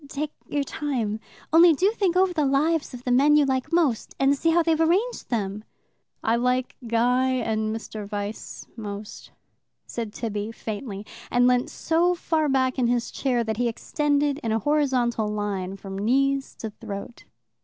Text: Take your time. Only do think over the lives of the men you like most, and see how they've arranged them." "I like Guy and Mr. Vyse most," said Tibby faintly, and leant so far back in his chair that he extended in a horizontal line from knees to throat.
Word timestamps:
Take 0.09 0.33
your 0.49 0.63
time. 0.63 1.19
Only 1.53 1.73
do 1.73 1.91
think 1.91 2.15
over 2.17 2.33
the 2.33 2.43
lives 2.43 2.91
of 2.91 3.03
the 3.03 3.11
men 3.11 3.35
you 3.35 3.45
like 3.45 3.71
most, 3.71 4.15
and 4.19 4.35
see 4.35 4.49
how 4.49 4.63
they've 4.63 4.81
arranged 4.81 5.29
them." 5.29 5.63
"I 6.23 6.37
like 6.37 6.75
Guy 6.87 7.33
and 7.33 7.69
Mr. 7.75 8.09
Vyse 8.09 8.65
most," 8.75 9.29
said 9.85 10.11
Tibby 10.11 10.51
faintly, 10.53 11.05
and 11.29 11.45
leant 11.45 11.69
so 11.69 12.15
far 12.15 12.49
back 12.49 12.79
in 12.79 12.87
his 12.87 13.11
chair 13.11 13.43
that 13.43 13.57
he 13.57 13.67
extended 13.67 14.39
in 14.39 14.51
a 14.51 14.57
horizontal 14.57 15.27
line 15.27 15.77
from 15.77 15.99
knees 15.99 16.55
to 16.55 16.71
throat. 16.71 17.25